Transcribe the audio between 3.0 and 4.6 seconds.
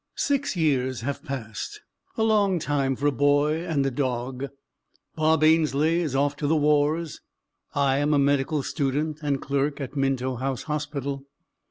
a boy and a dog: